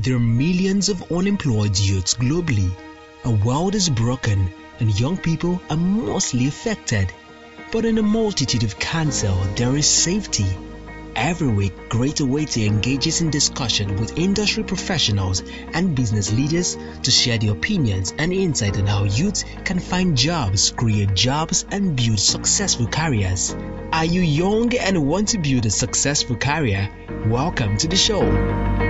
There 0.00 0.14
are 0.14 0.20
millions 0.20 0.90
of 0.90 1.10
unemployed 1.10 1.76
youths 1.76 2.14
globally. 2.14 2.70
A 3.24 3.32
world 3.32 3.74
is 3.74 3.88
broken 3.88 4.48
and 4.78 5.00
young 5.00 5.16
people 5.16 5.60
are 5.68 5.76
mostly 5.76 6.46
affected. 6.46 7.12
But 7.72 7.84
in 7.84 7.98
a 7.98 8.02
multitude 8.02 8.62
of 8.62 8.78
cancer, 8.78 9.34
there 9.56 9.76
is 9.76 9.88
safety. 9.88 10.46
Every 11.16 11.48
week, 11.48 11.88
Greater 11.88 12.24
Waiter 12.24 12.60
engages 12.60 13.22
in 13.22 13.30
discussion 13.30 13.96
with 13.96 14.16
industry 14.16 14.62
professionals 14.62 15.42
and 15.74 15.96
business 15.96 16.32
leaders 16.32 16.78
to 17.02 17.10
share 17.10 17.38
their 17.38 17.50
opinions 17.50 18.14
and 18.16 18.32
insight 18.32 18.78
on 18.78 18.86
how 18.86 19.02
youth 19.02 19.42
can 19.64 19.80
find 19.80 20.16
jobs, 20.16 20.70
create 20.70 21.12
jobs, 21.14 21.66
and 21.72 21.96
build 21.96 22.20
successful 22.20 22.86
careers. 22.86 23.56
Are 23.92 24.04
you 24.04 24.20
young 24.20 24.72
and 24.76 25.08
want 25.08 25.30
to 25.30 25.38
build 25.38 25.66
a 25.66 25.70
successful 25.70 26.36
career? 26.36 26.88
Welcome 27.26 27.78
to 27.78 27.88
the 27.88 27.96
show. 27.96 28.87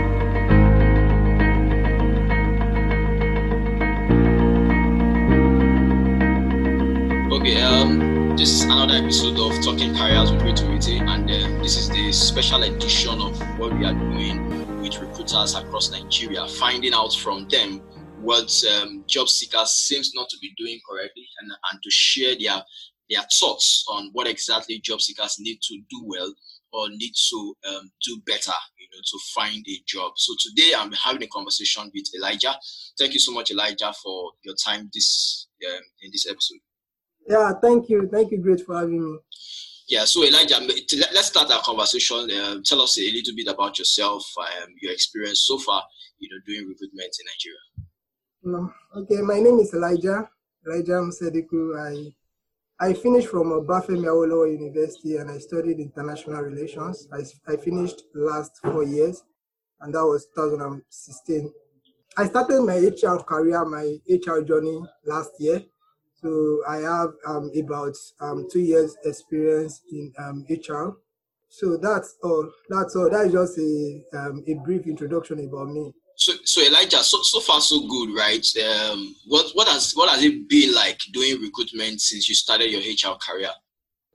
Talking 9.78 9.94
Careers 9.94 10.32
with 10.32 10.68
Waiting, 10.68 11.08
and 11.08 11.30
uh, 11.30 11.62
this 11.62 11.76
is 11.76 11.88
the 11.88 12.10
special 12.10 12.64
edition 12.64 13.20
of 13.20 13.38
what 13.60 13.72
we 13.78 13.84
are 13.84 13.94
doing 13.94 14.80
with 14.82 14.98
recruiters 14.98 15.54
across 15.54 15.92
Nigeria, 15.92 16.48
finding 16.48 16.92
out 16.92 17.14
from 17.14 17.46
them 17.46 17.78
what 18.20 18.50
um, 18.74 19.04
job 19.06 19.28
seekers 19.28 19.70
seems 19.70 20.14
not 20.16 20.28
to 20.30 20.36
be 20.42 20.52
doing 20.58 20.80
correctly, 20.90 21.28
and, 21.38 21.52
and 21.70 21.80
to 21.80 21.90
share 21.92 22.34
their 22.40 22.60
their 23.08 23.22
thoughts 23.38 23.84
on 23.88 24.10
what 24.14 24.26
exactly 24.26 24.80
job 24.80 25.00
seekers 25.00 25.36
need 25.38 25.60
to 25.62 25.78
do 25.88 26.02
well 26.06 26.34
or 26.72 26.88
need 26.88 27.12
to 27.30 27.54
um, 27.68 27.88
do 28.04 28.20
better, 28.26 28.58
you 28.80 28.88
know, 28.92 29.00
to 29.04 29.18
find 29.32 29.64
a 29.68 29.82
job. 29.86 30.10
So 30.16 30.34
today 30.40 30.72
I'm 30.76 30.90
having 30.90 31.22
a 31.22 31.28
conversation 31.28 31.88
with 31.94 32.06
Elijah. 32.16 32.56
Thank 32.98 33.14
you 33.14 33.20
so 33.20 33.30
much, 33.30 33.52
Elijah, 33.52 33.92
for 34.02 34.32
your 34.42 34.56
time 34.56 34.90
this 34.92 35.46
um, 35.64 35.82
in 36.02 36.10
this 36.10 36.28
episode. 36.28 36.58
Yeah, 37.28 37.52
thank 37.60 37.88
you. 37.88 38.08
Thank 38.10 38.30
you, 38.32 38.38
great, 38.38 38.60
for 38.62 38.76
having 38.78 39.04
me. 39.04 39.18
Yeah, 39.88 40.04
so 40.04 40.24
Elijah, 40.24 40.60
let's 41.14 41.26
start 41.28 41.50
our 41.50 41.62
conversation. 41.62 42.30
Um, 42.30 42.62
tell 42.62 42.80
us 42.82 42.98
a 42.98 43.10
little 43.10 43.34
bit 43.34 43.48
about 43.48 43.78
yourself, 43.78 44.24
um, 44.38 44.68
your 44.82 44.92
experience 44.92 45.44
so 45.46 45.58
far, 45.58 45.82
you 46.18 46.28
know, 46.30 46.40
doing 46.46 46.68
recruitment 46.68 47.10
in 47.20 47.26
Nigeria. 47.26 47.58
No. 48.42 48.72
Okay, 48.96 49.22
my 49.22 49.40
name 49.40 49.58
is 49.58 49.72
Elijah. 49.74 50.28
Elijah 50.66 51.00
Msediku. 51.00 51.78
I 51.78 52.12
I 52.80 52.92
finished 52.92 53.28
from 53.28 53.50
Obafemi 53.50 54.06
Awolowo 54.06 54.52
University 54.52 55.16
and 55.16 55.30
I 55.30 55.38
studied 55.38 55.80
international 55.80 56.42
relations. 56.42 57.08
I, 57.12 57.24
I 57.52 57.56
finished 57.56 58.02
last 58.14 58.52
four 58.62 58.84
years, 58.84 59.24
and 59.80 59.92
that 59.94 60.04
was 60.04 60.28
2016. 60.36 61.52
I 62.16 62.26
started 62.26 62.62
my 62.62 62.76
HR 62.76 63.22
career, 63.22 63.64
my 63.64 63.96
HR 64.08 64.42
journey 64.42 64.80
last 65.04 65.30
year. 65.40 65.62
So 66.20 66.62
I 66.68 66.76
have 66.78 67.10
um, 67.26 67.50
about 67.56 67.94
um, 68.20 68.48
two 68.50 68.60
years 68.60 68.96
experience 69.04 69.82
in 69.92 70.12
um, 70.18 70.44
HR. 70.48 70.96
So 71.48 71.76
that's 71.76 72.16
all. 72.22 72.50
That's 72.68 72.96
all. 72.96 73.08
That 73.10 73.26
is 73.26 73.32
just 73.32 73.58
a 73.58 74.02
um, 74.18 74.44
a 74.46 74.54
brief 74.54 74.86
introduction 74.86 75.38
about 75.44 75.68
me. 75.68 75.92
So, 76.16 76.32
so 76.44 76.62
Elijah, 76.62 76.98
so, 77.04 77.18
so 77.22 77.38
far 77.38 77.60
so 77.60 77.86
good, 77.86 78.10
right? 78.16 78.44
Um, 78.58 79.14
what 79.26 79.52
what 79.54 79.68
has 79.68 79.92
what 79.92 80.10
has 80.10 80.24
it 80.24 80.48
been 80.48 80.74
like 80.74 80.98
doing 81.12 81.40
recruitment 81.40 82.00
since 82.00 82.28
you 82.28 82.34
started 82.34 82.70
your 82.70 82.80
HR 82.80 83.16
career? 83.18 83.50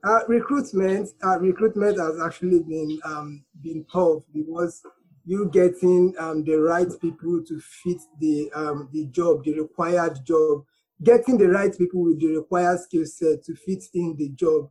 Uh, 0.04 0.20
recruitment, 0.28 1.08
uh, 1.24 1.38
recruitment 1.38 1.98
has 1.98 2.20
actually 2.20 2.60
been 2.60 3.00
um, 3.06 3.42
been 3.62 3.86
tough 3.90 4.22
because 4.34 4.82
you 5.24 5.48
getting 5.50 6.14
um, 6.18 6.44
the 6.44 6.56
right 6.56 6.92
people 7.00 7.42
to 7.48 7.58
fit 7.60 7.96
the 8.20 8.50
um, 8.54 8.90
the 8.92 9.06
job, 9.06 9.42
the 9.42 9.58
required 9.58 10.18
job 10.26 10.62
getting 11.02 11.38
the 11.38 11.48
right 11.48 11.76
people 11.76 12.04
with 12.04 12.20
the 12.20 12.28
required 12.28 12.80
skill 12.80 13.04
set 13.04 13.44
to 13.44 13.54
fit 13.54 13.84
in 13.94 14.16
the 14.16 14.28
job. 14.30 14.70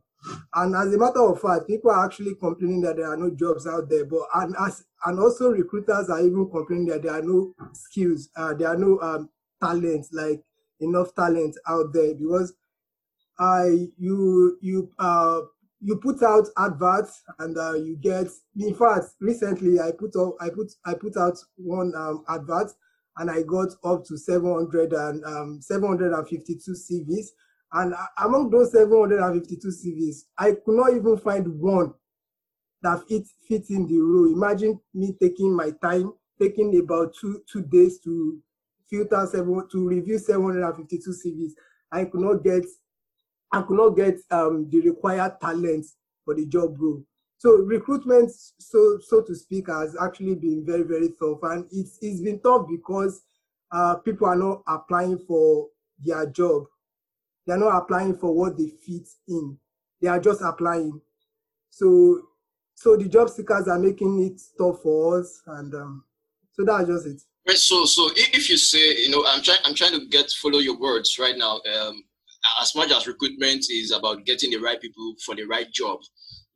And 0.54 0.74
as 0.74 0.92
a 0.94 0.98
matter 0.98 1.20
of 1.20 1.40
fact, 1.40 1.66
people 1.66 1.90
are 1.90 2.04
actually 2.06 2.34
complaining 2.36 2.80
that 2.82 2.96
there 2.96 3.08
are 3.08 3.16
no 3.16 3.30
jobs 3.30 3.66
out 3.66 3.88
there. 3.90 4.06
But 4.06 4.22
and 4.34 4.54
as 4.58 4.84
and 5.04 5.20
also 5.20 5.50
recruiters 5.50 6.08
are 6.08 6.20
even 6.20 6.48
complaining 6.50 6.86
that 6.86 7.02
there 7.02 7.12
are 7.12 7.22
no 7.22 7.54
skills, 7.72 8.30
uh, 8.36 8.54
there 8.54 8.68
are 8.68 8.76
no 8.76 8.98
um, 9.00 9.28
talent, 9.62 10.06
like 10.12 10.42
enough 10.80 11.14
talent 11.14 11.56
out 11.68 11.92
there 11.92 12.14
because 12.14 12.54
uh, 13.38 13.66
you 13.98 14.58
you 14.60 14.90
uh 14.98 15.40
you 15.80 15.96
put 15.96 16.22
out 16.22 16.46
adverts 16.56 17.22
and 17.40 17.58
uh, 17.58 17.74
you 17.74 17.96
get 17.96 18.26
in 18.58 18.74
fact 18.74 19.06
recently 19.20 19.80
I 19.80 19.92
put 19.92 20.14
out 20.16 20.34
I 20.40 20.48
put 20.48 20.72
I 20.84 20.94
put 20.94 21.16
out 21.16 21.36
one 21.56 21.92
um, 21.94 22.24
advert 22.28 22.72
and 23.18 23.30
I 23.30 23.42
got 23.42 23.68
up 23.84 24.04
to 24.06 24.16
700 24.16 24.92
and 24.92 25.24
um, 25.24 25.60
752 25.60 26.72
CVs. 26.72 27.26
And 27.72 27.94
among 28.18 28.50
those 28.50 28.72
752 28.72 29.68
CVs, 29.68 30.24
I 30.38 30.52
could 30.52 30.76
not 30.76 30.94
even 30.94 31.16
find 31.18 31.58
one 31.60 31.94
that 32.82 33.02
fit 33.08 33.26
fits 33.48 33.70
in 33.70 33.86
the 33.86 33.98
role. 33.98 34.32
Imagine 34.32 34.78
me 34.92 35.16
taking 35.20 35.54
my 35.54 35.70
time, 35.82 36.12
taking 36.40 36.78
about 36.78 37.14
two 37.18 37.42
two 37.50 37.62
days 37.62 37.98
to 38.00 38.38
filter 38.88 39.26
seven 39.26 39.66
to 39.72 39.88
review 39.88 40.18
752 40.18 41.10
CVs. 41.10 41.52
I 41.90 42.04
could 42.04 42.20
not 42.20 42.44
get 42.44 42.64
I 43.52 43.62
could 43.62 43.76
not 43.76 43.90
get 43.90 44.20
um, 44.30 44.68
the 44.70 44.80
required 44.80 45.40
talent 45.40 45.86
for 46.24 46.34
the 46.34 46.46
job 46.46 46.76
role. 46.78 47.02
So 47.44 47.56
recruitment, 47.56 48.30
so 48.58 48.98
so 49.06 49.20
to 49.20 49.34
speak, 49.34 49.66
has 49.66 49.94
actually 50.00 50.34
been 50.34 50.64
very 50.64 50.82
very 50.82 51.10
tough, 51.10 51.40
and 51.42 51.66
it's 51.70 51.98
it's 52.00 52.22
been 52.22 52.40
tough 52.40 52.66
because 52.70 53.20
uh, 53.70 53.96
people 53.96 54.26
are 54.26 54.34
not 54.34 54.62
applying 54.66 55.18
for 55.18 55.68
their 56.02 56.24
job. 56.30 56.64
They 57.46 57.52
are 57.52 57.58
not 57.58 57.76
applying 57.76 58.16
for 58.16 58.34
what 58.34 58.56
they 58.56 58.68
fit 58.68 59.06
in. 59.28 59.58
They 60.00 60.08
are 60.08 60.18
just 60.18 60.40
applying. 60.40 61.02
So 61.68 62.22
so 62.76 62.96
the 62.96 63.10
job 63.10 63.28
seekers 63.28 63.68
are 63.68 63.78
making 63.78 64.22
it 64.22 64.40
tough 64.56 64.80
for 64.80 65.20
us, 65.20 65.42
and 65.46 65.74
um, 65.74 66.04
so 66.50 66.64
that's 66.64 66.88
just 66.88 67.06
it. 67.06 67.20
Right. 67.46 67.58
So 67.58 67.84
so 67.84 68.08
if 68.16 68.48
you 68.48 68.56
say 68.56 68.96
you 68.96 69.10
know 69.10 69.22
I'm 69.28 69.42
trying 69.42 69.58
I'm 69.66 69.74
trying 69.74 70.00
to 70.00 70.06
get 70.06 70.30
follow 70.30 70.60
your 70.60 70.78
words 70.78 71.18
right 71.18 71.36
now. 71.36 71.60
Um, 71.78 72.04
as 72.62 72.74
much 72.74 72.90
as 72.90 73.06
recruitment 73.06 73.64
is 73.70 73.90
about 73.90 74.24
getting 74.24 74.50
the 74.50 74.58
right 74.58 74.80
people 74.80 75.14
for 75.24 75.34
the 75.34 75.44
right 75.44 75.70
job, 75.72 75.98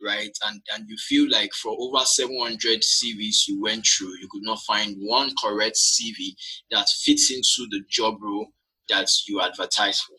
right? 0.03 0.37
And 0.47 0.61
and 0.75 0.89
you 0.89 0.97
feel 0.97 1.31
like 1.31 1.53
for 1.55 1.77
over 1.79 2.05
700 2.05 2.81
CVs 2.83 3.49
you 3.49 3.61
went 3.61 3.87
through, 3.87 4.19
you 4.21 4.29
could 4.31 4.43
not 4.43 4.61
find 4.61 4.97
one 4.99 5.31
correct 5.43 5.77
CV 5.77 6.35
that 6.71 6.89
fits 7.05 7.31
into 7.31 7.69
the 7.71 7.81
job 7.89 8.17
role 8.21 8.49
that 8.89 9.09
you 9.27 9.41
advertise 9.41 10.01
for, 10.01 10.17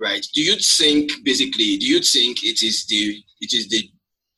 right? 0.00 0.24
Do 0.34 0.42
you 0.42 0.56
think 0.56 1.12
basically? 1.24 1.76
Do 1.76 1.86
you 1.86 2.00
think 2.00 2.42
it 2.42 2.62
is 2.62 2.86
the 2.86 3.22
it 3.40 3.52
is 3.52 3.68
the 3.68 3.90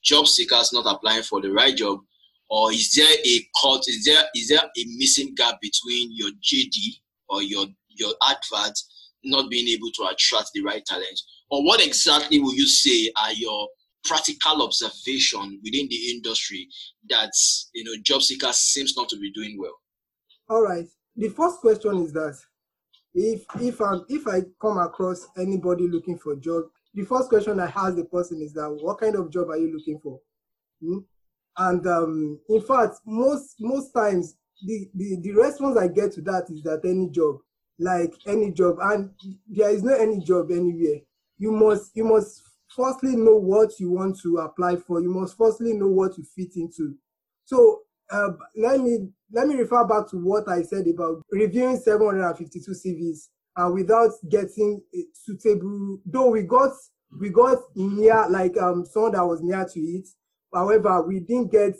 job 0.03 0.27
seekers 0.27 0.73
not 0.73 0.87
applying 0.87 1.23
for 1.23 1.41
the 1.41 1.53
right 1.53 1.77
job, 1.77 2.01
or 2.49 2.73
is 2.73 2.93
there 2.95 3.17
a 3.25 3.49
cut? 3.61 3.83
Is 3.87 4.05
there 4.05 4.25
is 4.35 4.49
there 4.49 4.61
a 4.63 4.85
missing 4.97 5.35
gap 5.35 5.61
between 5.61 6.11
your 6.13 6.31
JD 6.43 7.01
or 7.29 7.43
your 7.43 7.67
your 7.89 8.13
advert 8.29 8.79
not 9.25 9.51
being 9.51 9.69
able 9.69 9.91
to 9.91 10.05
attract 10.05 10.51
the 10.55 10.63
right 10.63 10.85
talent? 10.85 11.21
Or 11.51 11.65
what 11.65 11.85
exactly 11.85 12.41
will 12.41 12.55
you 12.55 12.67
say 12.67 13.11
are 13.17 13.33
your 13.33 13.69
practical 14.09 14.63
observation 14.63 15.61
within 15.63 15.89
the 15.89 16.11
industry 16.11 16.67
that 17.09 17.31
you 17.75 17.85
know 17.85 17.93
job 18.03 18.23
seekers 18.23 18.57
seems 18.57 18.97
not 18.97 19.09
to 19.11 19.19
be 19.19 19.31
doing 19.33 19.57
well? 19.59 19.77
All 20.49 20.63
right. 20.63 20.87
The 21.17 21.29
first 21.29 21.59
question 21.59 21.99
is 21.99 22.13
that 22.13 22.37
if 23.15 23.45
if 23.61 23.81
i 23.81 23.99
if 24.09 24.27
I 24.27 24.43
come 24.61 24.79
across 24.79 25.27
anybody 25.37 25.89
looking 25.89 26.19
for 26.19 26.37
job, 26.37 26.65
the 26.95 27.05
first 27.05 27.29
question 27.29 27.61
I 27.61 27.67
ask 27.67 27.97
the 27.97 28.05
person 28.05 28.41
is 28.43 28.53
that 28.55 28.71
what 28.81 28.99
kind 28.99 29.17
of 29.17 29.31
job 29.31 29.51
are 29.51 29.59
you 29.59 29.73
looking 29.73 29.99
for? 30.01 30.21
Hmm? 30.83 30.99
And 31.57 31.87
um, 31.87 32.41
in 32.49 32.61
fact, 32.63 32.97
most 33.05 33.57
most 33.61 33.93
times 33.93 34.37
the, 34.65 34.89
the 34.95 35.21
the 35.23 35.33
response 35.33 35.77
I 35.77 35.89
get 35.89 36.13
to 36.13 36.23
that 36.23 36.47
is 36.51 36.63
that 36.63 36.81
any 36.85 37.09
job, 37.11 37.39
like 37.79 38.15
any 38.27 38.53
job, 38.53 38.79
and 38.81 39.11
there 39.49 39.71
is 39.71 39.83
no 39.83 39.95
any 39.95 40.21
job 40.21 40.51
anywhere. 40.51 41.01
You 41.39 41.53
must 41.53 41.97
you 41.97 42.05
must 42.05 42.43
firstly 42.75 43.17
know 43.17 43.37
what 43.37 43.79
you 43.79 43.91
want 43.91 44.19
to 44.21 44.39
apply 44.39 44.77
for. 44.77 45.01
You 45.01 45.11
must 45.11 45.37
firstly 45.37 45.73
know 45.73 45.89
what 45.89 46.17
you 46.19 46.25
fit 46.25 46.57
into. 46.57 46.95
So 47.45 47.83
uh, 48.11 48.31
let 48.57 48.81
me 48.81 49.09
let 49.33 49.47
me 49.47 49.55
refer 49.55 49.85
back 49.85 50.09
to 50.11 50.17
what 50.17 50.49
I 50.49 50.63
said 50.63 50.87
about 50.87 51.23
reviewing 51.31 51.79
752 51.79 52.71
CVs 52.71 53.29
and 53.57 53.75
without 53.75 54.11
getting 54.29 54.81
suitable. 55.13 55.99
Though 56.07 56.31
we 56.31 56.43
got 56.43 56.73
we 57.21 57.31
got 57.31 57.59
near 57.75 58.29
like 58.29 58.57
um 58.59 58.85
someone 58.87 59.13
that 59.13 59.27
was 59.27 59.43
near 59.43 59.65
to 59.65 59.81
it. 59.81 60.09
However, 60.53 61.03
we 61.03 61.21
didn't 61.21 61.53
get 61.53 61.75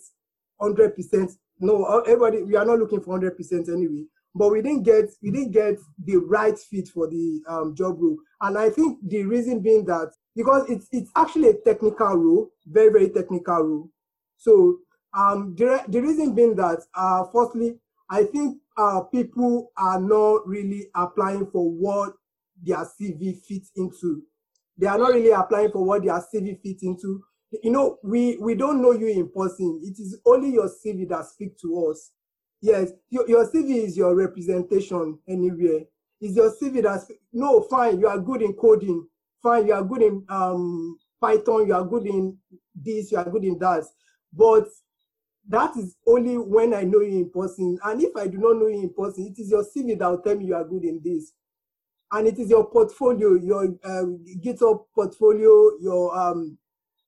100 0.59 0.95
percent. 0.95 1.33
No, 1.61 2.01
everybody 2.01 2.43
we 2.43 2.57
are 2.57 2.65
not 2.65 2.79
looking 2.79 3.01
for 3.01 3.11
100 3.11 3.37
percent 3.37 3.69
anyway. 3.69 4.05
But 4.35 4.51
we 4.51 4.63
didn't 4.63 4.83
get 4.83 5.11
we 5.23 5.31
didn't 5.31 5.53
get 5.53 5.79
the 6.05 6.17
right 6.17 6.59
fit 6.59 6.89
for 6.89 7.09
the 7.09 7.41
um, 7.49 7.75
job 7.75 7.97
role, 8.01 8.19
and 8.43 8.59
I 8.59 8.71
think 8.71 8.99
the 9.03 9.25
reason 9.25 9.61
being 9.61 9.85
that 9.87 10.13
because 10.39 10.71
it's 10.71 10.87
it's 10.93 11.11
actually 11.17 11.49
a 11.49 11.55
technical 11.55 12.15
rule, 12.15 12.51
very 12.65 12.91
very 12.93 13.09
technical 13.11 13.57
rule. 13.57 13.91
So 14.37 14.79
um, 15.13 15.57
the 15.59 15.83
the 15.89 16.01
reason 16.01 16.33
being 16.33 16.55
that 16.55 16.79
uh, 16.95 17.25
firstly, 17.35 17.81
I 18.09 18.23
think 18.23 18.59
uh, 18.77 19.01
people 19.01 19.73
are 19.77 20.01
not 20.01 20.47
really 20.47 20.87
applying 20.95 21.51
for 21.51 21.69
what 21.69 22.13
their 22.63 22.85
CV 22.85 23.37
fits 23.49 23.73
into. 23.75 24.23
They 24.79 24.87
are 24.87 24.97
not 24.97 25.13
really 25.13 25.33
applying 25.33 25.73
for 25.73 25.85
what 25.85 26.05
their 26.05 26.23
CV 26.33 26.63
fits 26.63 26.85
into. 26.85 27.25
You 27.65 27.73
know, 27.73 27.99
we, 28.05 28.37
we 28.37 28.55
don't 28.55 28.81
know 28.81 28.93
you 28.93 29.09
in 29.09 29.31
person. 29.31 29.81
It 29.83 30.01
is 30.01 30.21
only 30.25 30.51
your 30.51 30.69
CV 30.69 31.09
that 31.09 31.25
speaks 31.27 31.61
to 31.63 31.91
us. 31.91 32.13
Yes, 32.61 32.91
your, 33.11 33.29
your 33.29 33.51
CV 33.51 33.85
is 33.87 33.97
your 33.97 34.15
representation 34.15 35.19
anywhere. 35.29 35.81
Is 36.21 36.37
your 36.37 36.53
CV 36.53 36.83
that 36.83 37.01
no 37.33 37.63
fine, 37.63 37.99
you 37.99 38.07
are 38.07 38.19
good 38.19 38.43
in 38.43 38.53
coding, 38.53 39.07
fine, 39.43 39.67
you 39.67 39.75
are 39.75 39.85
good 39.85 40.03
in 40.03 40.25
um, 40.29 40.99
Python, 41.21 41.67
you 41.67 41.75
are 41.75 41.85
good 41.85 42.07
in 42.07 42.39
this, 42.75 43.13
you 43.13 43.19
are 43.19 43.29
good 43.29 43.45
in 43.45 43.59
that. 43.59 43.85
But 44.33 44.69
that 45.49 45.77
is 45.77 45.97
only 46.07 46.37
when 46.37 46.75
I 46.75 46.83
know 46.83 47.01
you 47.01 47.19
in 47.19 47.31
person. 47.31 47.79
And 47.85 48.03
if 48.03 48.15
I 48.17 48.27
do 48.27 48.39
not 48.39 48.57
know 48.57 48.67
you 48.67 48.83
in 48.83 48.95
person, 48.95 49.27
it 49.27 49.41
is 49.41 49.51
your 49.51 49.65
CV 49.65 49.99
that 49.99 50.09
will 50.09 50.19
tell 50.19 50.37
me 50.37 50.47
you 50.47 50.55
are 50.55 50.65
good 50.65 50.85
in 50.85 51.01
this. 51.03 51.33
And 52.13 52.27
it 52.27 52.39
is 52.39 52.51
your 52.51 52.71
portfolio, 52.71 53.35
your 53.35 53.65
um, 53.85 54.25
GitHub 54.45 54.85
portfolio, 54.95 55.73
your 55.81 56.17
um, 56.19 56.59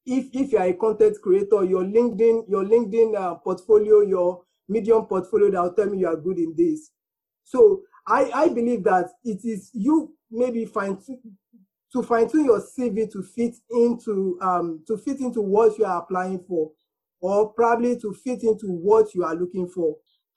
if 0.04 0.26
if 0.32 0.52
you 0.52 0.58
are 0.58 0.66
a 0.66 0.74
content 0.74 1.16
creator, 1.22 1.64
your 1.64 1.84
LinkedIn, 1.84 2.48
your 2.48 2.64
LinkedIn 2.64 3.16
uh, 3.16 3.34
portfolio, 3.36 4.00
your 4.00 4.42
Medium 4.68 5.04
portfolio 5.06 5.50
that 5.50 5.62
will 5.62 5.72
tell 5.74 5.86
me 5.86 5.98
you 5.98 6.06
are 6.06 6.16
good 6.16 6.38
in 6.38 6.54
this. 6.56 6.90
So 7.44 7.82
I, 8.06 8.30
I 8.32 8.48
believe 8.48 8.84
that 8.84 9.10
it 9.24 9.40
is 9.44 9.70
you 9.72 10.14
maybe 10.30 10.64
fine 10.64 10.96
to 11.92 12.02
fine 12.02 12.28
tune 12.28 12.44
your 12.44 12.60
CV 12.60 13.10
to 13.12 13.22
fit 13.22 13.56
into 13.70 14.38
um, 14.40 14.82
to 14.86 14.96
fit 14.96 15.20
into 15.20 15.40
what 15.40 15.78
you 15.78 15.84
are 15.84 16.02
applying 16.02 16.40
for, 16.46 16.70
or 17.20 17.52
probably 17.52 17.98
to 18.00 18.12
fit 18.12 18.42
into 18.42 18.66
what 18.66 19.14
you 19.14 19.24
are 19.24 19.34
looking 19.34 19.68
for. 19.68 19.96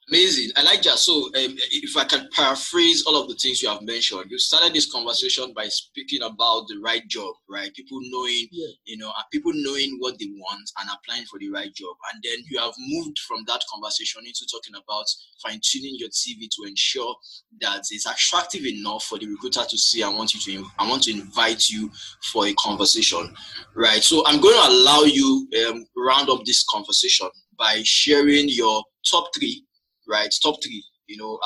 Amazing. 0.09 0.51
I 0.57 0.63
like 0.63 0.81
that. 0.83 0.97
So, 0.97 1.27
um, 1.27 1.55
if 1.71 1.95
I 1.95 2.03
can 2.03 2.27
paraphrase 2.33 3.03
all 3.05 3.21
of 3.21 3.29
the 3.29 3.35
things 3.35 3.61
you 3.61 3.69
have 3.69 3.81
mentioned, 3.83 4.25
you 4.29 4.37
started 4.37 4.73
this 4.73 4.91
conversation 4.91 5.53
by 5.53 5.69
speaking 5.69 6.21
about 6.23 6.67
the 6.67 6.77
right 6.83 7.07
job, 7.07 7.33
right? 7.49 7.73
People 7.73 7.99
knowing, 8.09 8.47
yeah. 8.51 8.67
you 8.83 8.97
know, 8.97 9.13
people 9.31 9.53
knowing 9.55 9.95
what 9.99 10.19
they 10.19 10.27
want 10.35 10.69
and 10.79 10.89
applying 10.89 11.23
for 11.25 11.39
the 11.39 11.49
right 11.49 11.73
job. 11.73 11.95
And 12.11 12.21
then 12.21 12.43
you 12.49 12.59
have 12.59 12.73
moved 12.79 13.17
from 13.19 13.45
that 13.47 13.61
conversation 13.71 14.23
into 14.25 14.45
talking 14.51 14.75
about 14.75 15.05
fine 15.41 15.61
tuning 15.63 15.95
your 15.97 16.09
CV 16.09 16.49
to 16.51 16.67
ensure 16.67 17.15
that 17.61 17.83
it's 17.89 18.05
attractive 18.05 18.65
enough 18.65 19.05
for 19.05 19.17
the 19.17 19.27
recruiter 19.27 19.63
to 19.69 19.77
see. 19.77 20.03
I 20.03 20.09
want 20.09 20.33
you 20.33 20.41
to, 20.41 20.67
I 20.79 20.89
want 20.89 21.03
to 21.03 21.11
invite 21.11 21.69
you 21.69 21.89
for 22.33 22.45
a 22.45 22.53
conversation, 22.59 23.33
right? 23.73 24.03
So, 24.03 24.25
I'm 24.25 24.41
going 24.41 24.55
to 24.55 24.69
allow 24.69 25.03
you 25.03 25.47
um, 25.69 25.85
round 25.95 26.29
up 26.29 26.43
this 26.43 26.65
conversation 26.69 27.29
by 27.57 27.81
sharing 27.85 28.49
your 28.49 28.83
top 29.09 29.29
three 29.33 29.63
right? 30.07 30.33
Top 30.41 30.55
three. 30.63 30.83
You 31.07 31.17
know, 31.17 31.37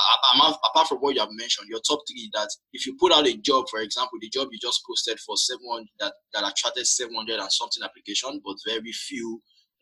apart 0.70 0.88
from 0.88 1.00
what 1.00 1.16
you 1.16 1.22
have 1.22 1.32
mentioned, 1.32 1.68
your 1.68 1.80
top 1.80 2.00
three 2.08 2.30
that 2.34 2.48
if 2.74 2.86
you 2.86 2.96
put 3.00 3.12
out 3.12 3.28
a 3.28 3.36
job, 3.38 3.66
for 3.70 3.80
example, 3.80 4.20
the 4.22 4.30
job 4.30 4.50
you 4.52 4.60
just 4.62 4.82
posted 4.88 5.20
for 5.20 5.36
700 5.36 5.88
that, 6.00 6.14
that 6.34 6.50
attracted 6.50 6.86
700 6.86 7.40
and 7.40 7.52
something 7.52 7.84
application, 7.84 8.40
but 8.46 8.56
very 8.68 8.92
few 8.92 9.42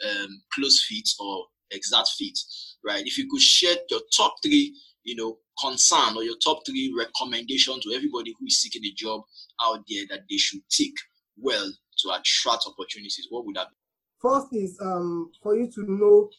um, 0.10 0.42
close 0.54 0.86
fits 0.88 1.18
or 1.19 1.45
exact 1.72 2.10
fits, 2.18 2.77
right? 2.86 3.06
If 3.06 3.18
you 3.18 3.27
could 3.30 3.42
share 3.42 3.75
your 3.89 4.00
top 4.16 4.36
three, 4.44 4.74
you 5.04 5.16
know, 5.18 5.38
concern 5.60 6.16
or 6.16 6.24
your 6.24 6.38
top 6.44 6.60
three 6.66 6.94
recommendation 6.98 7.80
to 7.81 7.94
everybody 7.94 8.33
who 8.39 8.45
is 8.45 8.62
seeking 8.62 8.86
a 8.86 8.94
job 8.94 9.21
out 9.62 9.83
there 9.89 10.06
that 10.10 10.21
they 10.30 10.38
should 10.38 10.62
take 10.69 10.95
well 11.38 11.71
to 12.00 12.10
attract 12.10 12.66
opportunities, 12.68 13.28
what 13.30 13.45
would 13.45 13.56
that 13.56 13.68
be? 13.69 13.75
First 14.21 14.48
is 14.54 14.80
um, 14.81 15.31
for 15.42 15.56
you 15.56 15.69
to 15.71 15.83
know 15.92 16.30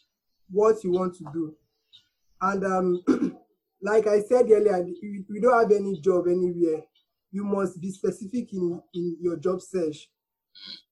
what 0.50 0.82
you 0.82 0.92
want 0.92 1.14
to 1.16 1.24
do. 1.32 1.54
And 2.40 2.64
um, 2.64 3.02
like 3.82 4.06
I 4.06 4.20
said 4.20 4.50
earlier, 4.50 4.86
we 5.28 5.40
don't 5.40 5.58
have 5.58 5.72
any 5.72 6.00
job 6.00 6.26
anywhere. 6.28 6.82
You 7.30 7.44
must 7.44 7.80
be 7.80 7.90
specific 7.90 8.52
in, 8.52 8.80
in 8.94 9.16
your 9.20 9.36
job 9.36 9.60
search. 9.60 10.08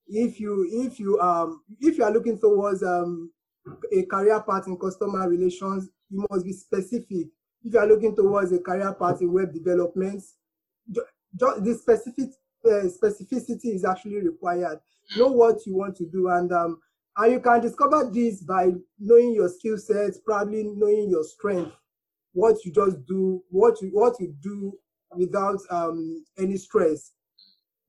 If 0.07 0.39
you 0.39 0.69
if 0.71 1.01
you 1.01 1.19
um 1.19 1.63
if 1.81 1.97
you 1.97 2.05
are 2.05 2.13
looking 2.13 2.39
towards 2.39 2.83
um 2.83 3.31
a 3.93 4.05
career 4.05 4.43
path 4.43 4.67
in 4.67 4.77
customer 4.77 5.29
relations, 5.29 5.89
you 6.11 6.27
must 6.31 6.45
be 6.45 6.53
specific. 6.53 7.29
If 7.63 7.73
you 7.73 7.79
are 7.79 7.87
looking 7.87 8.15
towards 8.15 8.53
a 8.53 8.59
career 8.59 8.93
path 8.93 9.23
in 9.23 9.33
web 9.33 9.55
development, 9.55 10.23
just 10.91 11.65
the 11.65 11.75
specific 11.75 12.31
uh, 12.67 12.87
specificity 12.89 13.75
is 13.75 13.85
actually 13.85 14.21
required. 14.21 14.81
Know 15.17 15.29
what 15.29 15.65
you 15.67 15.77
want 15.77 15.97
to 15.97 16.07
do, 16.07 16.29
and 16.29 16.53
um, 16.53 16.81
and 17.17 17.33
you 17.33 17.41
can 17.41 17.61
discover 17.61 18.11
this 18.13 18.43
by 18.43 18.71
knowing 18.99 19.35
your 19.35 19.49
skill 19.49 19.79
sets, 19.79 20.19
probably 20.19 20.65
knowing 20.65 21.11
your 21.11 21.25
strength, 21.25 21.73
what 22.33 22.57
you 22.65 22.73
just 22.73 23.05
do, 23.07 23.43
what 23.51 23.81
you 23.81 23.89
what 23.89 24.19
you 24.21 24.35
do 24.43 24.73
without 25.17 25.59
um, 25.71 26.25
any 26.39 26.57
stress. 26.57 27.13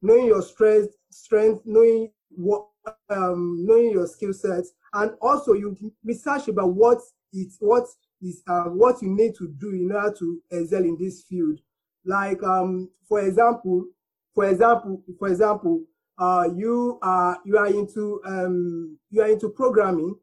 Knowing 0.01 0.27
your 0.27 0.41
strength, 0.41 0.93
strength, 1.09 1.61
knowing 1.65 2.11
what 2.29 2.67
um, 3.09 3.65
knowing 3.65 3.91
your 3.91 4.07
skill 4.07 4.33
sets, 4.33 4.73
and 4.93 5.11
also 5.21 5.53
you 5.53 5.75
research 6.03 6.47
about 6.47 6.73
what 6.73 6.99
it 7.33 7.51
what 7.59 7.85
is 8.21 8.43
uh, 8.47 8.65
what 8.65 9.01
you 9.01 9.09
need 9.09 9.33
to 9.35 9.47
do 9.59 9.71
in 9.71 9.91
order 9.91 10.15
to 10.19 10.41
excel 10.51 10.83
in 10.83 10.97
this 10.99 11.23
field. 11.23 11.59
Like 12.05 12.43
um, 12.43 12.91
for 13.07 13.21
example, 13.21 13.85
for 14.35 14.45
example, 14.45 15.01
for 15.17 15.29
example, 15.29 15.83
uh, 16.17 16.47
you 16.55 16.97
are 17.01 17.37
you 17.45 17.57
are 17.57 17.67
into 17.67 18.21
um, 18.25 18.97
you 19.09 19.21
are 19.21 19.29
into 19.29 19.49
programming 19.49 20.15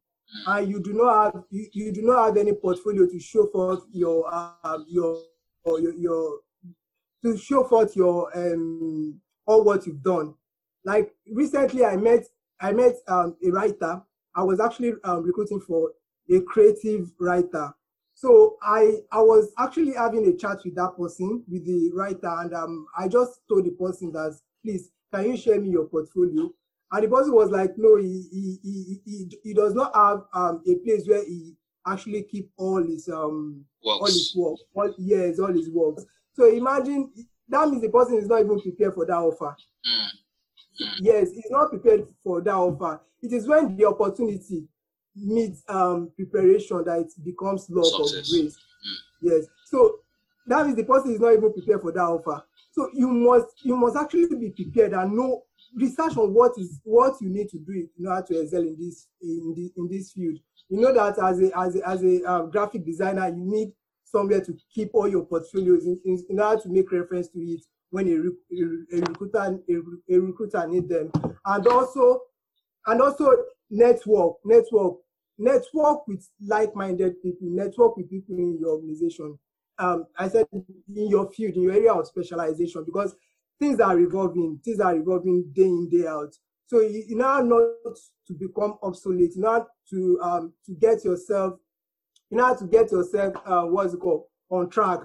and 0.46 0.68
you 0.68 0.80
do 0.80 0.92
not 0.92 1.34
have 1.34 1.42
you, 1.50 1.66
you 1.72 1.92
do 1.92 2.02
not 2.02 2.26
have 2.26 2.36
any 2.36 2.52
portfolio 2.52 3.06
to 3.06 3.20
show 3.20 3.46
forth 3.48 3.84
your 3.92 4.24
uh, 4.32 4.78
your, 4.88 5.18
your 5.66 5.94
your 5.94 6.38
to 7.22 7.36
show 7.36 7.64
forth 7.64 7.94
your 7.94 8.36
um 8.36 9.20
all 9.46 9.64
what 9.64 9.86
you've 9.86 10.02
done. 10.02 10.34
Like 10.84 11.12
recently, 11.30 11.84
I 11.84 11.96
met 11.96 12.24
I 12.60 12.72
met 12.72 12.94
um, 13.08 13.36
a 13.46 13.50
writer. 13.50 14.02
I 14.34 14.42
was 14.42 14.60
actually 14.60 14.94
um, 15.04 15.22
recruiting 15.22 15.60
for 15.60 15.90
a 16.30 16.40
creative 16.40 17.10
writer. 17.20 17.74
So 18.14 18.56
I 18.62 19.00
I 19.10 19.20
was 19.20 19.52
actually 19.58 19.94
having 19.94 20.26
a 20.26 20.36
chat 20.36 20.58
with 20.64 20.74
that 20.76 20.96
person, 20.96 21.44
with 21.48 21.66
the 21.66 21.90
writer, 21.94 22.34
and 22.40 22.54
um, 22.54 22.86
I 22.96 23.08
just 23.08 23.40
told 23.48 23.64
the 23.66 23.70
person 23.70 24.12
that 24.12 24.38
please 24.64 24.90
can 25.12 25.30
you 25.30 25.36
share 25.36 25.60
me 25.60 25.70
your 25.70 25.84
portfolio? 25.86 26.50
And 26.90 27.04
the 27.04 27.08
person 27.08 27.32
was 27.34 27.50
like, 27.50 27.72
no, 27.76 27.96
he 27.96 28.28
he 28.30 28.58
he 28.62 29.00
he, 29.04 29.38
he 29.42 29.54
does 29.54 29.74
not 29.74 29.94
have 29.94 30.24
um, 30.34 30.62
a 30.66 30.74
place 30.76 31.06
where 31.06 31.24
he 31.24 31.54
actually 31.86 32.22
keep 32.24 32.50
all 32.56 32.82
his 32.82 33.08
um 33.08 33.64
works. 33.84 34.00
all 34.00 34.06
his 34.06 34.34
work, 34.36 34.58
all 34.74 34.94
yes, 34.98 35.38
all 35.38 35.52
his 35.52 35.70
works. 35.70 36.04
So 36.34 36.46
imagine 36.46 37.10
that 37.48 37.68
means 37.68 37.82
the 37.82 37.88
person 37.88 38.16
is 38.16 38.28
not 38.28 38.40
even 38.40 38.60
prepared 38.60 38.94
for 38.94 39.06
that 39.06 39.16
offer. 39.16 39.56
Mm. 39.86 40.06
Mm. 40.80 40.94
Yes, 41.00 41.32
he's 41.32 41.50
not 41.50 41.70
prepared 41.70 42.06
for 42.22 42.40
that 42.42 42.54
offer. 42.54 43.00
It 43.22 43.32
is 43.32 43.46
when 43.46 43.76
the 43.76 43.86
opportunity 43.86 44.66
meets 45.14 45.62
um 45.68 46.10
preparation 46.16 46.84
that 46.84 47.00
it 47.00 47.12
becomes 47.24 47.68
love 47.70 47.92
of 48.00 48.10
grace. 48.10 48.56
Mm. 48.56 48.96
Yes. 49.22 49.46
So 49.64 50.00
that 50.46 50.66
means 50.66 50.76
the 50.76 50.84
person 50.84 51.12
is 51.12 51.20
not 51.20 51.32
even 51.32 51.52
prepared 51.52 51.80
for 51.80 51.92
that 51.92 52.00
offer. 52.00 52.42
So 52.72 52.88
you 52.94 53.08
must 53.08 53.48
you 53.62 53.76
must 53.76 53.96
actually 53.96 54.34
be 54.36 54.50
prepared 54.50 54.92
and 54.92 55.14
know 55.14 55.42
research 55.74 56.16
on 56.16 56.34
what 56.34 56.52
is 56.56 56.80
what 56.84 57.14
you 57.20 57.28
need 57.28 57.48
to 57.50 57.58
do 57.58 57.86
in 57.98 58.06
order 58.06 58.26
to 58.28 58.40
excel 58.40 58.62
in 58.62 58.76
this 58.78 59.08
in 59.20 59.54
this 59.56 59.70
in 59.76 59.88
this 59.88 60.12
field. 60.12 60.38
You 60.68 60.80
know 60.80 60.92
that 60.92 61.22
as 61.22 61.40
a 61.40 61.58
as 61.58 61.76
a 61.76 61.88
as 61.88 62.02
a 62.02 62.24
uh, 62.24 62.42
graphic 62.46 62.84
designer, 62.84 63.28
you 63.28 63.44
need 63.44 63.72
somewhere 64.04 64.40
to 64.40 64.56
keep 64.74 64.90
all 64.94 65.08
your 65.08 65.24
portfolios 65.24 65.86
in, 65.86 65.98
in, 66.04 66.24
in 66.28 66.40
order 66.40 66.62
to 66.62 66.68
make 66.68 66.90
reference 66.92 67.28
to 67.28 67.38
it 67.38 67.60
when 67.90 68.08
a, 68.08 68.12
a, 68.12 68.98
a 68.98 69.00
recruiter 69.00 69.58
a, 69.68 70.14
a 70.14 70.18
recruiter 70.18 70.66
need 70.66 70.88
them, 70.88 71.10
and 71.44 71.66
also 71.66 72.20
and 72.86 73.00
also 73.00 73.30
network 73.70 74.36
network 74.44 74.96
network 75.38 76.06
with 76.06 76.28
like-minded 76.40 77.20
people, 77.22 77.48
network 77.48 77.96
with 77.96 78.10
people 78.10 78.36
in 78.36 78.58
your 78.60 78.70
organization 78.70 79.38
um, 79.78 80.06
I 80.18 80.28
said 80.28 80.46
in 80.52 80.64
your 81.08 81.30
field, 81.30 81.54
in 81.54 81.62
your 81.62 81.72
area 81.72 81.92
of 81.92 82.06
specialization, 82.06 82.84
because 82.84 83.14
things 83.58 83.80
are 83.80 83.98
evolving, 83.98 84.60
things 84.64 84.80
are 84.80 84.94
evolving 84.94 85.50
day 85.54 85.62
in, 85.62 85.88
day 85.90 86.06
out. 86.06 86.34
So 86.66 86.80
in 86.80 87.20
order 87.20 87.74
not 87.84 87.96
to 88.26 88.32
become 88.32 88.78
obsolete, 88.82 89.32
order 89.36 89.66
to 89.90 90.20
um, 90.22 90.52
to 90.66 90.74
get 90.74 91.04
yourself, 91.04 91.54
in 92.30 92.40
order 92.40 92.58
to 92.60 92.66
get 92.66 92.90
yourself, 92.90 93.34
uh, 93.44 93.62
what's 93.62 93.94
it 93.94 93.98
called, 93.98 94.24
on 94.50 94.70
track, 94.70 95.00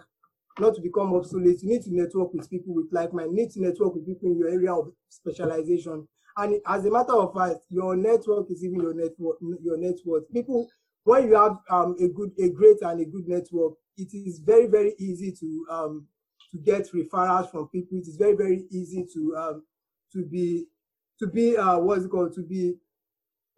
not 0.60 0.76
to 0.76 0.82
become 0.82 1.14
obsolete, 1.14 1.62
you 1.62 1.70
need 1.70 1.84
to 1.84 1.96
network 1.96 2.34
with 2.34 2.50
people 2.50 2.74
with 2.74 2.88
like 2.92 3.14
mind, 3.14 3.34
need 3.34 3.52
to 3.52 3.62
network 3.62 3.96
with 3.96 4.06
people 4.06 4.30
in 4.30 4.38
your 4.38 4.50
area 4.50 4.74
of 4.74 4.92
specialization. 5.10 6.08
And 6.38 6.62
as 6.68 6.86
a 6.86 6.92
matter 6.92 7.14
of 7.14 7.34
fact, 7.34 7.66
your 7.70 7.96
network 7.96 8.50
is 8.52 8.64
even 8.64 8.82
your 8.82 8.94
network, 8.94 9.38
your 9.62 9.78
network. 9.78 10.32
People, 10.32 10.68
when 11.08 11.30
you 11.30 11.36
have 11.36 11.58
um, 11.70 11.96
a 12.02 12.10
good, 12.10 12.32
a 12.38 12.50
great 12.50 12.82
and 12.82 13.00
a 13.00 13.06
good 13.06 13.28
network, 13.28 13.76
it 13.96 14.14
is 14.14 14.40
very 14.40 14.68
very 14.68 14.94
easy 15.00 15.32
to 15.32 15.66
um, 15.72 16.08
to 16.52 16.58
get 16.58 16.92
referrals 16.94 17.50
from 17.50 17.70
people. 17.70 17.98
It 17.98 18.08
is 18.08 18.18
very 18.18 18.36
very 18.36 18.66
easy 18.72 19.08
to 19.14 19.36
um, 19.38 19.64
to 20.12 20.26
be 20.26 20.66
to 21.20 21.28
be 21.28 21.56
uh, 21.56 21.80
what's 21.80 22.04
it 22.04 22.10
called 22.10 22.34
to 22.36 22.44
be. 22.44 22.76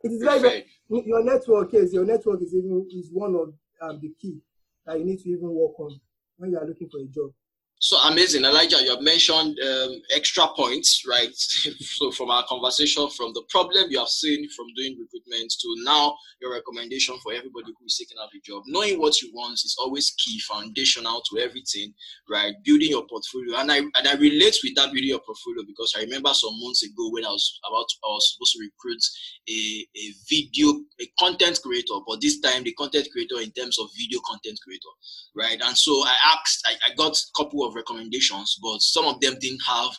It 0.03 0.11
is 0.11 0.21
very, 0.21 0.39
very 0.39 0.65
your 0.89 1.23
network 1.23 1.73
is 1.73 1.91
your 1.91 2.05
network 2.05 2.41
is 2.43 2.53
even 2.53 2.87
is 2.95 3.09
one 3.11 3.33
of 3.33 3.53
um, 3.81 3.99
the 3.99 4.13
key 4.21 4.37
that 4.85 4.99
you 4.99 5.05
need 5.05 5.19
to 5.19 5.29
even 5.29 5.49
work 5.49 5.79
on 5.79 5.99
when 6.37 6.51
you 6.51 6.57
are 6.57 6.67
looking 6.67 6.89
for 6.89 6.99
a 6.99 7.05
job? 7.05 7.31
So 7.81 7.95
amazing, 8.09 8.43
Elijah. 8.43 8.83
You 8.83 8.89
have 8.89 9.01
mentioned 9.01 9.57
um, 9.57 10.01
extra 10.13 10.47
points, 10.53 11.03
right? 11.07 11.33
so 11.33 12.11
from 12.11 12.29
our 12.29 12.43
conversation, 12.43 13.09
from 13.11 13.31
the 13.33 13.43
problem 13.49 13.85
you 13.89 13.99
have 13.99 14.09
seen 14.09 14.49
from 14.49 14.67
doing 14.75 14.97
recruitment 14.99 15.49
to 15.61 15.75
now 15.85 16.13
your 16.41 16.51
recommendation 16.51 17.15
for 17.23 17.31
everybody 17.31 17.67
who 17.67 17.85
is 17.85 17.95
seeking 17.95 18.17
out 18.21 18.27
a 18.35 18.39
job. 18.45 18.63
Knowing 18.67 18.99
what 18.99 19.21
you 19.21 19.31
want 19.33 19.53
is 19.53 19.77
always 19.79 20.09
key, 20.17 20.41
foundational 20.41 21.21
to 21.31 21.39
everything, 21.39 21.93
right? 22.29 22.53
Building 22.65 22.89
your 22.89 23.07
portfolio, 23.07 23.55
and 23.59 23.71
I 23.71 23.77
and 23.77 24.07
I 24.07 24.13
relate 24.15 24.57
with 24.61 24.75
that 24.75 24.91
building 24.91 25.15
your 25.15 25.21
portfolio 25.21 25.63
because 25.65 25.93
I 25.97 26.01
remember 26.01 26.33
some 26.33 26.59
months 26.59 26.83
ago 26.83 27.09
when 27.11 27.23
I 27.23 27.29
was 27.29 27.59
about 27.65 27.87
I 28.03 28.11
was 28.11 28.33
supposed 28.33 28.55
to 28.55 28.59
recruit 28.59 29.03
a, 29.47 29.87
a 29.95 30.13
video 30.29 30.83
a 30.99 31.07
content 31.17 31.59
creator, 31.63 31.95
but 32.05 32.19
this 32.19 32.41
time 32.41 32.63
the 32.63 32.73
content 32.73 33.07
creator 33.13 33.39
in 33.39 33.51
terms 33.51 33.79
of 33.79 33.87
video 33.97 34.19
content 34.27 34.59
creator, 34.63 34.93
right? 35.33 35.61
And 35.63 35.77
so 35.77 35.93
I 36.05 36.15
asked, 36.35 36.67
I, 36.67 36.73
I 36.91 36.95
got 36.95 37.15
a 37.17 37.23
couple 37.37 37.65
of 37.65 37.68
of 37.69 37.75
recommendations, 37.75 38.57
but 38.61 38.81
some 38.81 39.05
of 39.05 39.19
them 39.21 39.35
didn't 39.39 39.61
have 39.65 39.91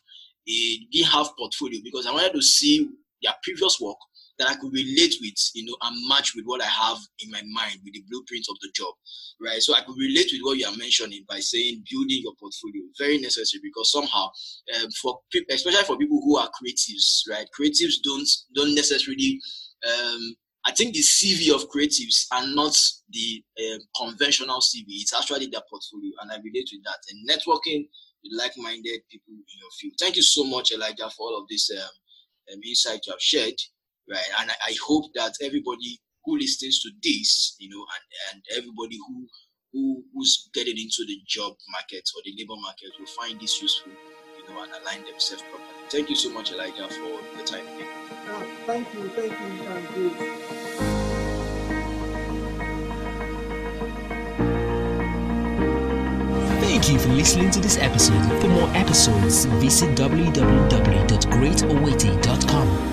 a 0.48 0.78
didn't 0.90 1.12
have 1.12 1.28
portfolio 1.38 1.80
because 1.84 2.06
I 2.06 2.12
wanted 2.12 2.32
to 2.34 2.42
see 2.42 2.88
their 3.22 3.34
previous 3.42 3.80
work 3.80 3.96
that 4.38 4.48
I 4.48 4.54
could 4.54 4.72
relate 4.72 5.14
with, 5.20 5.36
you 5.54 5.66
know, 5.66 5.76
and 5.82 6.08
match 6.08 6.34
with 6.34 6.46
what 6.46 6.62
I 6.62 6.66
have 6.66 6.96
in 7.20 7.30
my 7.30 7.42
mind 7.52 7.80
with 7.84 7.92
the 7.92 8.02
blueprint 8.08 8.46
of 8.48 8.56
the 8.62 8.70
job, 8.74 8.94
right? 9.38 9.60
So 9.60 9.74
I 9.74 9.82
could 9.82 9.96
relate 9.98 10.30
with 10.32 10.40
what 10.42 10.56
you 10.56 10.66
are 10.66 10.76
mentioning 10.76 11.24
by 11.28 11.40
saying 11.40 11.84
building 11.90 12.22
your 12.24 12.32
portfolio 12.40 12.82
very 12.98 13.18
necessary 13.18 13.60
because 13.62 13.92
somehow, 13.92 14.30
um, 14.80 14.90
for 15.02 15.20
especially 15.50 15.84
for 15.84 15.98
people 15.98 16.20
who 16.24 16.38
are 16.38 16.48
creatives, 16.48 17.28
right? 17.28 17.46
Creatives 17.52 18.00
don't 18.02 18.28
don't 18.54 18.74
necessarily 18.74 19.38
um, 19.86 20.34
I 20.66 20.72
think 20.72 20.94
the 20.94 21.00
CV 21.00 21.54
of 21.54 21.68
creatives 21.70 22.26
are 22.32 22.46
not 22.46 22.76
the 23.10 23.42
uh, 23.58 23.78
conventional 23.96 24.60
CV. 24.60 24.84
It's 24.88 25.14
actually 25.14 25.46
their 25.46 25.62
portfolio, 25.70 26.12
and 26.20 26.30
I 26.30 26.36
relate 26.36 26.68
with 26.72 26.84
that. 26.84 26.98
And 27.10 27.28
networking 27.28 27.88
with 28.22 28.32
like-minded 28.36 29.00
people 29.10 29.32
in 29.32 29.58
your 29.58 29.70
field. 29.80 29.94
Thank 29.98 30.16
you 30.16 30.22
so 30.22 30.44
much, 30.44 30.72
Elijah, 30.72 31.08
for 31.10 31.28
all 31.28 31.38
of 31.40 31.48
this 31.48 31.70
um, 31.70 31.88
um, 32.52 32.60
insight 32.66 33.00
you 33.06 33.12
have 33.12 33.20
shared. 33.20 33.54
Right, 34.10 34.24
and 34.40 34.50
I, 34.50 34.54
I, 34.68 34.74
hope 34.84 35.04
that 35.14 35.34
everybody 35.40 36.00
who 36.24 36.36
listens 36.36 36.80
to 36.82 36.90
this, 37.00 37.54
you 37.60 37.68
know, 37.68 37.84
and, 37.94 38.34
and 38.34 38.58
everybody 38.58 38.98
who 39.06 39.26
who 39.72 40.02
who's 40.12 40.50
getting 40.52 40.76
into 40.76 41.04
the 41.06 41.18
job 41.28 41.52
market 41.70 42.08
or 42.16 42.22
the 42.24 42.34
labor 42.36 42.60
market 42.60 42.90
will 42.98 43.06
find 43.06 43.40
this 43.40 43.62
useful, 43.62 43.92
you 44.36 44.52
know, 44.52 44.62
and 44.62 44.72
align 44.82 45.04
themselves 45.04 45.44
properly. 45.44 45.86
Thank 45.90 46.10
you 46.10 46.16
so 46.16 46.30
much, 46.30 46.50
Elijah, 46.50 46.88
for 46.88 47.38
the 47.38 47.44
time. 47.44 47.66
Uh, 48.70 48.72
thank 48.72 48.94
you, 48.94 49.08
thank 49.08 49.32
you, 49.32 49.48
Thank 56.60 56.88
you 56.88 56.98
for 57.00 57.08
listening 57.08 57.50
to 57.50 57.58
this 57.58 57.78
episode. 57.78 58.22
For 58.40 58.46
more 58.46 58.70
episodes, 58.76 59.46
visit 59.46 59.96
www.greatowaiting.com. 59.96 62.89